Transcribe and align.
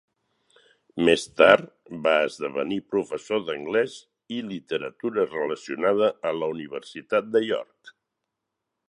Més 1.09 1.25
tard 1.41 1.67
va 2.07 2.13
esdevenir 2.29 2.79
professor 2.95 3.43
d'anglès 3.51 3.97
i 4.39 4.41
literatura 4.47 5.29
relacionada 5.35 6.11
a 6.31 6.33
la 6.41 6.51
Universitat 6.57 7.33
de 7.37 7.47
York. 7.53 7.95